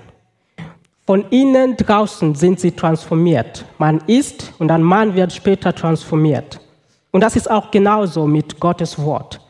Von 1.10 1.26
innen 1.32 1.76
draußen 1.76 2.36
sind 2.36 2.60
sie 2.60 2.70
transformiert. 2.70 3.66
Man 3.80 4.00
isst 4.06 4.54
und 4.60 4.70
ein 4.70 4.84
Mann 4.84 5.16
wird 5.16 5.34
später 5.34 5.74
transformiert. 5.74 6.60
Und 7.10 7.22
das 7.22 7.36
ist 7.36 7.50
auch 7.50 7.72
genauso 7.72 8.28
mit 8.28 8.60
Gottes 8.60 9.04
Wort. 9.04 9.42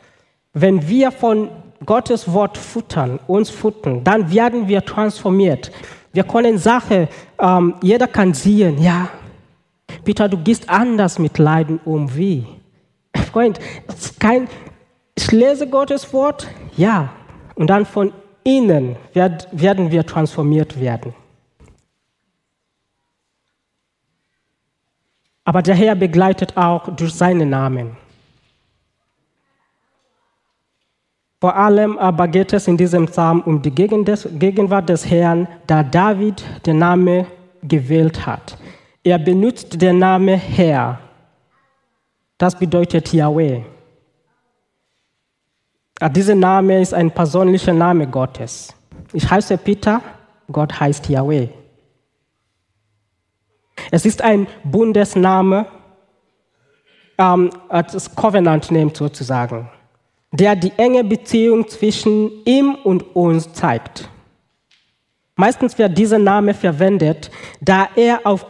Wenn 0.54 0.88
wir 0.88 1.12
von 1.12 1.50
Gottes 1.84 2.32
Wort 2.32 2.56
futtern, 2.56 3.20
uns 3.26 3.50
futtern, 3.50 4.02
dann 4.02 4.32
werden 4.32 4.68
wir 4.68 4.82
transformiert. 4.86 5.70
Wir 6.14 6.24
können 6.24 6.56
Sachen, 6.56 7.08
ähm, 7.38 7.74
jeder 7.82 8.06
kann 8.06 8.32
sehen, 8.32 8.82
ja, 8.82 9.10
Peter, 10.02 10.30
du 10.30 10.38
gehst 10.38 10.66
anders 10.66 11.18
mit 11.18 11.36
Leiden 11.36 11.78
um. 11.84 12.16
Wie? 12.16 12.46
Freund, 13.30 13.60
kein, 14.18 14.48
ich 15.14 15.30
lese 15.30 15.68
Gottes 15.68 16.10
Wort, 16.14 16.48
ja, 16.78 17.10
und 17.54 17.66
dann 17.66 17.84
von 17.84 18.14
innen 18.44 18.96
werd, 19.12 19.46
werden 19.52 19.90
wir 19.90 20.06
transformiert 20.06 20.80
werden. 20.80 21.12
Aber 25.50 25.62
der 25.62 25.74
Herr 25.74 25.96
begleitet 25.96 26.56
auch 26.56 26.94
durch 26.94 27.12
seinen 27.12 27.50
Namen. 27.50 27.96
Vor 31.40 31.56
allem 31.56 31.98
aber 31.98 32.28
geht 32.28 32.52
es 32.52 32.68
in 32.68 32.76
diesem 32.76 33.06
Psalm 33.06 33.40
um 33.40 33.60
die 33.60 33.72
Gegenwart 33.72 34.88
des 34.88 35.10
Herrn, 35.10 35.48
da 35.66 35.82
David 35.82 36.44
den 36.64 36.78
Namen 36.78 37.26
gewählt 37.64 38.24
hat. 38.24 38.56
Er 39.02 39.18
benutzt 39.18 39.82
den 39.82 39.98
Namen 39.98 40.38
Herr. 40.38 41.00
Das 42.38 42.56
bedeutet 42.56 43.12
Yahweh. 43.12 43.62
Dieser 46.12 46.36
Name 46.36 46.80
ist 46.80 46.94
ein 46.94 47.10
persönlicher 47.10 47.74
Name 47.74 48.06
Gottes. 48.06 48.72
Ich 49.12 49.28
heiße 49.28 49.58
Peter, 49.58 50.00
Gott 50.52 50.78
heißt 50.78 51.08
Yahweh. 51.08 51.48
Es 53.90 54.04
ist 54.06 54.22
ein 54.22 54.46
Bundesname, 54.64 55.66
ähm, 57.18 57.50
als 57.68 58.14
Covenant 58.14 58.70
Name 58.70 58.92
sozusagen, 58.94 59.68
der 60.32 60.56
die 60.56 60.72
enge 60.76 61.04
Beziehung 61.04 61.68
zwischen 61.68 62.30
ihm 62.44 62.76
und 62.84 63.14
uns 63.14 63.52
zeigt. 63.52 64.08
Meistens 65.34 65.76
wird 65.78 65.96
dieser 65.96 66.18
Name 66.18 66.54
verwendet, 66.54 67.30
da 67.60 67.88
er 67.96 68.20
auf 68.24 68.46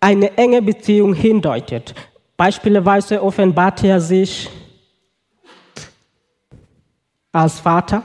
eine 0.00 0.36
enge 0.36 0.62
Beziehung 0.62 1.14
hindeutet. 1.14 1.94
Beispielsweise 2.36 3.22
offenbart 3.22 3.84
er 3.84 4.00
sich 4.00 4.48
als 7.32 7.60
Vater, 7.60 8.02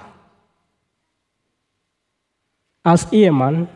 als 2.84 3.12
Ehemann, 3.12 3.68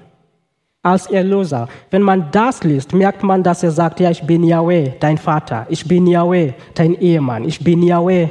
als 0.81 1.07
Erlöser. 1.07 1.67
Wenn 1.91 2.01
man 2.01 2.31
das 2.31 2.63
liest, 2.63 2.93
merkt 2.93 3.24
man, 3.24 3.43
dass 3.43 3.63
er 3.63 3.71
sagt, 3.71 4.00
ja, 4.00 4.09
ich 4.09 4.24
bin 4.24 4.43
Yahweh, 4.43 4.93
dein 5.00 5.17
Vater, 5.17 5.65
ich 5.69 5.86
bin 5.86 6.07
Yahweh, 6.07 6.53
dein 6.74 7.00
Ehemann, 7.00 7.45
ich 7.45 7.59
bin 7.59 7.83
Yahweh, 7.83 8.29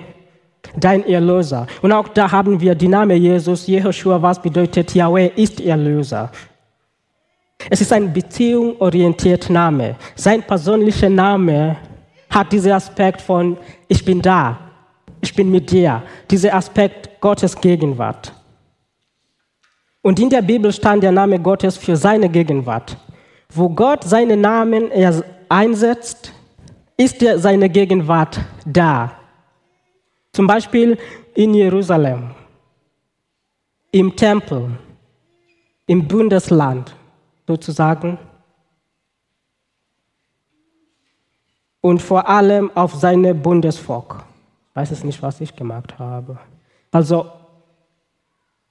dein 0.77 1.07
Erlöser. 1.07 1.67
Und 1.83 1.93
auch 1.93 2.09
da 2.09 2.31
haben 2.31 2.61
wir 2.61 2.75
die 2.75 2.89
Name 2.89 3.15
Jesus, 3.15 3.67
Jehoshua, 3.67 4.23
was 4.23 4.41
bedeutet 4.41 4.95
Yahweh 4.95 5.31
ist 5.37 5.61
Erlöser. 5.61 6.31
Es 7.69 7.81
ist 7.81 7.93
ein 7.93 8.13
beziehungsorientierter 8.13 9.53
Name. 9.53 9.97
Sein 10.15 10.43
persönlicher 10.43 11.11
Name 11.11 11.77
hat 12.31 12.53
diesen 12.53 12.73
Aspekt 12.73 13.21
von 13.21 13.59
ich 13.89 14.05
bin 14.05 14.23
da, 14.23 14.59
ich 15.21 15.35
bin 15.35 15.51
mit 15.51 15.71
dir, 15.71 16.03
dieser 16.31 16.55
Aspekt 16.55 17.21
Gottes 17.21 17.61
Gegenwart. 17.61 18.33
Und 20.09 20.19
in 20.19 20.31
der 20.31 20.41
Bibel 20.41 20.73
stand 20.73 21.03
der 21.03 21.13
Name 21.13 21.39
Gottes 21.39 21.77
für 21.77 21.95
seine 21.95 22.31
Gegenwart. 22.31 22.97
Wo 23.51 23.69
Gott 23.69 24.05
seinen 24.05 24.41
Namen 24.41 24.91
einsetzt, 25.51 26.33
ist 26.97 27.23
seine 27.37 27.69
Gegenwart 27.69 28.41
da. 28.65 29.13
Zum 30.33 30.47
Beispiel 30.47 30.97
in 31.35 31.53
Jerusalem, 31.53 32.31
im 33.93 34.17
Tempel, 34.17 34.71
im 35.87 36.09
Bundesland 36.09 36.97
sozusagen. 37.47 38.17
Und 41.83 42.01
vor 42.01 42.27
allem 42.27 42.75
auf 42.75 42.95
seine 42.95 43.35
Bundesvolk. 43.35 44.25
Ich 44.71 44.77
weiß 44.77 44.91
es 44.91 45.05
nicht, 45.05 45.21
was 45.21 45.39
ich 45.43 45.55
gemacht 45.55 45.99
habe. 45.99 46.39
Also 46.93 47.31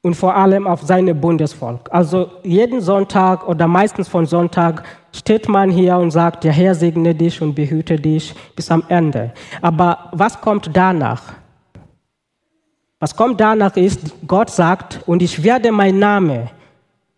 und 0.07 0.15
vor 0.15 0.35
allem 0.35 0.65
auf 0.65 0.81
seine 0.83 1.13
Bundesvolk. 1.13 1.81
Also 1.91 2.29
jeden 2.43 2.79
Sonntag 2.79 3.47
oder 3.47 3.67
meistens 3.67 4.07
von 4.07 4.25
Sonntag 4.25 4.83
steht 5.11 5.49
man 5.49 5.69
hier 5.69 5.97
und 5.97 6.11
sagt, 6.11 6.45
der 6.45 6.53
Herr 6.53 6.73
segne 6.73 7.13
dich 7.13 7.41
und 7.41 7.53
behüte 7.53 7.97
dich 7.97 8.33
bis 8.55 8.71
am 8.71 8.83
Ende. 8.87 9.33
Aber 9.61 10.09
was 10.13 10.39
kommt 10.39 10.69
danach? 10.73 11.21
Was 12.99 13.15
kommt 13.15 13.39
danach 13.41 13.75
ist, 13.75 13.99
Gott 14.25 14.49
sagt, 14.49 15.01
und 15.05 15.21
ich 15.21 15.43
werde 15.43 15.71
mein 15.71 15.99
Name 15.99 16.49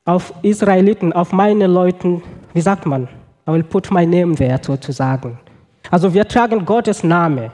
auf 0.04 0.34
Israeliten, 0.42 1.14
auf 1.14 1.32
meine 1.32 1.68
Leuten, 1.68 2.24
wie 2.54 2.62
sagt 2.62 2.86
man? 2.88 3.04
I 3.48 3.52
will 3.52 3.64
put 3.64 3.92
my 3.92 4.06
name 4.06 4.36
there 4.36 4.60
sozusagen. 4.62 5.40
Also 5.92 6.14
wir 6.14 6.28
tragen 6.28 6.66
Gottes 6.66 7.04
Name. 7.04 7.52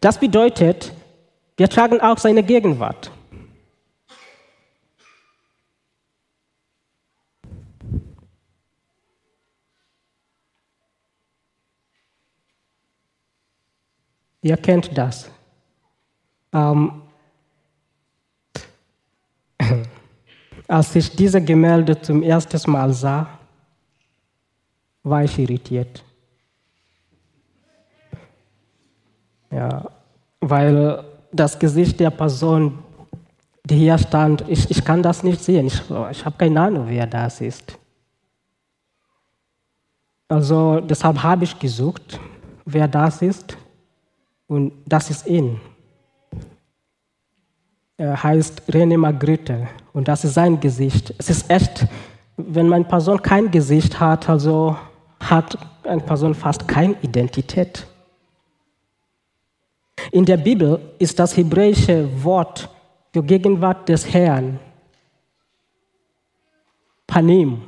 Das 0.00 0.16
bedeutet, 0.16 0.92
wir 1.56 1.68
tragen 1.68 2.00
auch 2.00 2.18
seine 2.18 2.42
Gegenwart. 2.42 3.10
Ihr 14.42 14.56
kennt 14.56 14.96
das. 14.96 15.30
Ähm, 16.52 17.02
als 20.68 20.96
ich 20.96 21.14
diese 21.14 21.42
Gemälde 21.42 22.00
zum 22.00 22.22
ersten 22.22 22.70
Mal 22.70 22.92
sah, 22.92 23.38
war 25.02 25.24
ich 25.24 25.38
irritiert. 25.38 26.04
Ja, 29.50 29.90
weil 30.40 31.04
das 31.32 31.58
Gesicht 31.58 31.98
der 32.00 32.10
Person, 32.10 32.78
die 33.64 33.76
hier 33.76 33.98
stand, 33.98 34.44
ich, 34.48 34.70
ich 34.70 34.84
kann 34.84 35.02
das 35.02 35.22
nicht 35.22 35.42
sehen. 35.42 35.66
Ich, 35.66 35.82
ich 36.10 36.24
habe 36.24 36.36
keine 36.38 36.60
Ahnung, 36.60 36.84
wer 36.88 37.06
das 37.06 37.40
ist. 37.40 37.76
Also 40.28 40.80
deshalb 40.80 41.22
habe 41.22 41.44
ich 41.44 41.58
gesucht, 41.58 42.20
wer 42.64 42.86
das 42.86 43.20
ist. 43.20 43.56
Und 44.50 44.72
das 44.84 45.10
ist 45.10 45.28
ihn. 45.28 45.60
Er 47.96 48.20
heißt 48.20 48.62
René 48.68 48.98
Magritte 48.98 49.68
und 49.92 50.08
das 50.08 50.24
ist 50.24 50.34
sein 50.34 50.58
Gesicht. 50.58 51.14
Es 51.18 51.30
ist 51.30 51.48
echt, 51.48 51.86
wenn 52.36 52.72
eine 52.72 52.84
Person 52.84 53.22
kein 53.22 53.52
Gesicht 53.52 54.00
hat, 54.00 54.28
also 54.28 54.76
hat 55.20 55.56
eine 55.84 56.00
Person 56.00 56.34
fast 56.34 56.66
keine 56.66 56.96
Identität. 57.00 57.86
In 60.10 60.24
der 60.24 60.38
Bibel 60.38 60.80
ist 60.98 61.20
das 61.20 61.36
hebräische 61.36 62.08
Wort 62.24 62.68
für 63.12 63.22
Gegenwart 63.22 63.88
des 63.88 64.12
Herrn 64.12 64.58
Panim, 67.06 67.62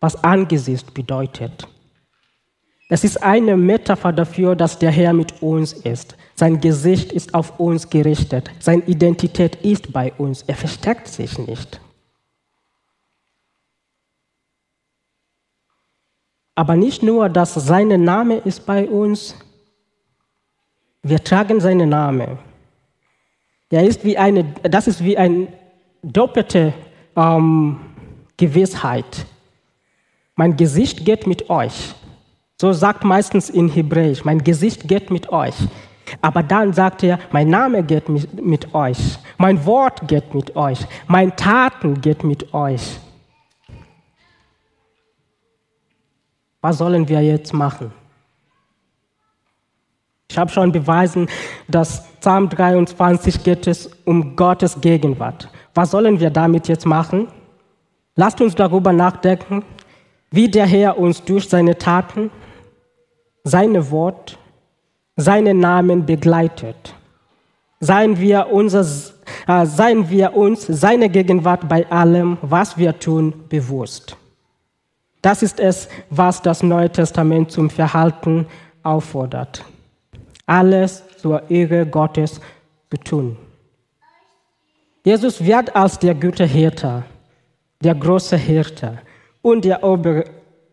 was 0.00 0.22
Angesicht 0.22 0.92
bedeutet. 0.92 1.66
Es 2.92 3.04
ist 3.04 3.22
eine 3.22 3.56
Metapher 3.56 4.12
dafür, 4.12 4.56
dass 4.56 4.76
der 4.76 4.90
Herr 4.90 5.12
mit 5.12 5.40
uns 5.40 5.72
ist. 5.72 6.16
Sein 6.34 6.60
Gesicht 6.60 7.12
ist 7.12 7.34
auf 7.34 7.60
uns 7.60 7.88
gerichtet. 7.88 8.50
Seine 8.58 8.82
Identität 8.82 9.54
ist 9.62 9.92
bei 9.92 10.12
uns. 10.18 10.42
Er 10.42 10.56
versteckt 10.56 11.06
sich 11.06 11.38
nicht. 11.38 11.80
Aber 16.56 16.74
nicht 16.74 17.04
nur, 17.04 17.28
dass 17.28 17.54
sein 17.54 17.88
Name 18.02 18.38
ist 18.38 18.66
bei 18.66 18.88
uns, 18.88 19.36
wir 21.02 21.22
tragen 21.22 21.60
seinen 21.60 21.90
Namen. 21.90 22.38
Er 23.70 23.86
ist 23.86 24.04
wie 24.04 24.18
eine, 24.18 24.42
das 24.62 24.88
ist 24.88 25.04
wie 25.04 25.16
eine 25.16 25.46
doppelte 26.02 26.74
ähm, 27.14 27.78
Gewissheit. 28.36 29.26
Mein 30.34 30.56
Gesicht 30.56 31.04
geht 31.04 31.28
mit 31.28 31.48
euch. 31.48 31.94
So 32.60 32.74
sagt 32.74 33.04
meistens 33.04 33.48
in 33.48 33.70
Hebräisch, 33.70 34.22
mein 34.26 34.44
Gesicht 34.44 34.86
geht 34.86 35.10
mit 35.10 35.32
euch. 35.32 35.54
Aber 36.20 36.42
dann 36.42 36.74
sagt 36.74 37.02
er, 37.02 37.18
mein 37.32 37.48
Name 37.48 37.82
geht 37.82 38.10
mit, 38.10 38.74
euch, 38.74 38.98
mein 39.38 39.64
Wort 39.64 40.06
geht 40.06 40.34
mit 40.34 40.54
euch, 40.56 40.78
mein 41.06 41.34
Taten 41.36 42.02
geht 42.02 42.22
mit 42.22 42.52
euch. 42.52 43.00
Was 46.60 46.76
sollen 46.76 47.08
wir 47.08 47.22
jetzt 47.22 47.54
machen? 47.54 47.92
Ich 50.28 50.36
habe 50.36 50.50
schon 50.50 50.70
beweisen, 50.70 51.30
dass 51.66 52.12
Psalm 52.20 52.50
23 52.50 53.42
geht 53.42 53.68
es 53.68 53.86
um 54.04 54.36
Gottes 54.36 54.78
Gegenwart. 54.78 55.48
Was 55.72 55.92
sollen 55.92 56.20
wir 56.20 56.28
damit 56.28 56.68
jetzt 56.68 56.84
machen? 56.84 57.28
Lasst 58.16 58.38
uns 58.38 58.54
darüber 58.54 58.92
nachdenken, 58.92 59.64
wie 60.30 60.50
der 60.50 60.66
Herr 60.66 60.98
uns 60.98 61.24
durch 61.24 61.48
seine 61.48 61.78
Taten, 61.78 62.30
seine 63.44 63.90
Wort, 63.90 64.38
seinen 65.16 65.60
Namen 65.60 66.06
begleitet. 66.06 66.94
Seien 67.80 68.18
wir, 68.18 68.48
unser, 68.52 68.84
äh, 69.46 69.64
seien 69.64 70.08
wir 70.10 70.36
uns 70.36 70.66
seine 70.66 71.08
Gegenwart 71.08 71.68
bei 71.68 71.90
allem, 71.90 72.36
was 72.42 72.76
wir 72.76 72.98
tun, 72.98 73.32
bewusst. 73.48 74.16
Das 75.22 75.42
ist 75.42 75.60
es, 75.60 75.88
was 76.08 76.40
das 76.42 76.62
Neue 76.62 76.90
Testament 76.90 77.50
zum 77.50 77.70
Verhalten 77.70 78.46
auffordert. 78.82 79.64
Alles 80.46 81.02
zur 81.18 81.50
Ehre 81.50 81.86
Gottes 81.86 82.40
zu 82.90 82.96
tun. 82.98 83.36
Jesus 85.04 85.42
wird 85.42 85.74
als 85.74 85.98
der 85.98 86.14
gute 86.14 86.44
Hirte, 86.44 87.04
der 87.82 87.94
große 87.94 88.36
Hirte 88.36 88.98
und 89.42 89.64
der 89.64 89.82
Ober- 89.82 90.24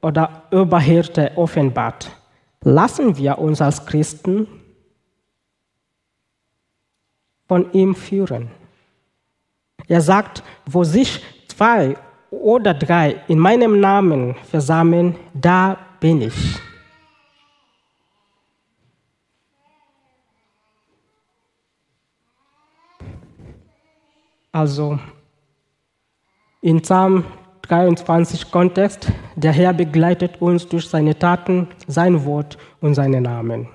oder 0.01 0.43
Oberhirte 0.51 1.31
offenbart. 1.35 2.09
Lassen 2.61 3.17
wir 3.17 3.37
uns 3.37 3.61
als 3.61 3.85
Christen 3.85 4.47
von 7.47 7.71
ihm 7.73 7.95
führen. 7.95 8.51
Er 9.87 10.01
sagt, 10.01 10.43
wo 10.65 10.83
sich 10.83 11.23
zwei 11.47 11.97
oder 12.29 12.73
drei 12.73 13.23
in 13.27 13.39
meinem 13.39 13.79
Namen 13.79 14.35
versammeln, 14.49 15.15
da 15.33 15.77
bin 15.99 16.21
ich. 16.21 16.59
Also 24.51 24.99
in 26.61 26.81
Psalm 26.81 27.23
23 27.67 28.51
Kontext, 28.51 29.11
der 29.35 29.51
Herr 29.51 29.73
begleitet 29.73 30.41
uns 30.41 30.67
durch 30.67 30.87
seine 30.87 31.17
Taten, 31.17 31.67
sein 31.87 32.25
Wort 32.25 32.57
und 32.81 32.95
seinen 32.95 33.23
Namen. 33.23 33.67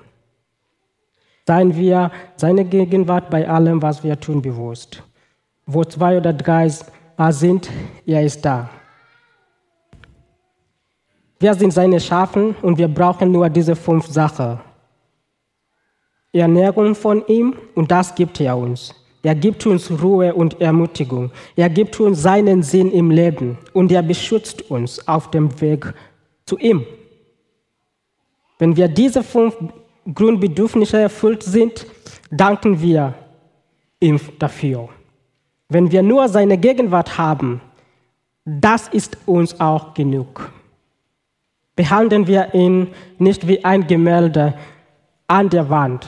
Seien 1.45 1.75
wir 1.75 2.11
seine 2.35 2.65
Gegenwart 2.65 3.29
bei 3.29 3.47
allem, 3.47 3.81
was 3.81 4.03
wir 4.03 4.19
tun, 4.19 4.41
bewusst. 4.41 5.03
Wo 5.65 5.83
zwei 5.83 6.17
oder 6.17 6.33
drei 6.33 6.69
sind, 7.29 7.69
er 8.05 8.23
ist 8.23 8.43
da. 8.43 8.69
Wir 11.39 11.53
sind 11.53 11.73
seine 11.73 11.99
Schafen 11.99 12.55
und 12.61 12.77
wir 12.77 12.87
brauchen 12.87 13.31
nur 13.31 13.49
diese 13.49 13.75
fünf 13.75 14.07
Sachen. 14.07 14.59
Ernährung 16.31 16.95
von 16.95 17.25
ihm 17.27 17.55
und 17.75 17.91
das 17.91 18.15
gibt 18.15 18.39
er 18.39 18.57
uns. 18.57 18.95
Er 19.25 19.35
gibt 19.35 19.65
uns 19.65 19.89
Ruhe 19.89 20.33
und 20.33 20.59
Ermutigung. 20.59 21.31
Er 21.55 21.69
gibt 21.69 21.97
uns 21.99 22.21
seinen 22.21 22.61
Sinn 22.61 22.91
im 22.91 23.09
Leben 23.09 23.57
und 23.71 23.89
er 23.91 24.03
beschützt 24.03 24.69
uns 24.69 25.07
auf 25.07 25.31
dem 25.31 25.61
Weg 25.61 25.93
zu 26.45 26.57
ihm. 26.57 26.85
Wenn 28.59 28.75
wir 28.75 28.89
diese 28.89 29.23
fünf 29.23 29.55
Grundbedürfnisse 30.13 30.99
erfüllt 30.99 31.41
sind, 31.41 31.87
danken 32.31 32.81
wir 32.81 33.13
ihm 34.01 34.19
dafür. 34.39 34.89
Wenn 35.69 35.89
wir 35.89 36.03
nur 36.03 36.27
seine 36.27 36.57
Gegenwart 36.57 37.17
haben, 37.17 37.61
das 38.43 38.89
ist 38.89 39.17
uns 39.25 39.57
auch 39.57 39.93
genug. 39.93 40.51
Behandeln 41.77 42.27
wir 42.27 42.53
ihn 42.53 42.89
nicht 43.17 43.47
wie 43.47 43.63
ein 43.63 43.87
Gemälde 43.87 44.53
an 45.27 45.49
der 45.49 45.69
Wand. 45.69 46.07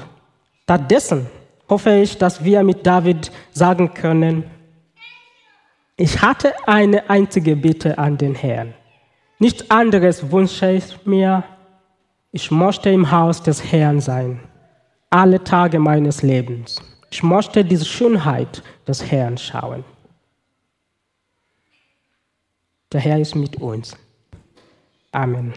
Stattdessen 0.63 1.27
hoffe 1.69 1.91
ich, 1.95 2.17
dass 2.17 2.43
wir 2.43 2.63
mit 2.63 2.85
David 2.85 3.31
sagen 3.51 3.93
können, 3.93 4.43
ich 5.97 6.21
hatte 6.21 6.53
eine 6.67 7.09
einzige 7.09 7.55
Bitte 7.55 7.97
an 7.97 8.17
den 8.17 8.35
Herrn. 8.35 8.73
Nichts 9.39 9.69
anderes 9.71 10.31
wünsche 10.31 10.71
ich 10.71 11.05
mir, 11.05 11.43
ich 12.31 12.51
möchte 12.51 12.89
im 12.89 13.09
Haus 13.11 13.41
des 13.41 13.71
Herrn 13.71 14.01
sein, 14.01 14.41
alle 15.09 15.43
Tage 15.43 15.79
meines 15.79 16.21
Lebens. 16.21 16.81
Ich 17.09 17.23
möchte 17.23 17.63
diese 17.63 17.85
Schönheit 17.85 18.61
des 18.85 19.09
Herrn 19.09 19.37
schauen. 19.37 19.85
Der 22.91 22.99
Herr 22.99 23.19
ist 23.19 23.35
mit 23.35 23.55
uns. 23.61 23.95
Amen. 25.11 25.53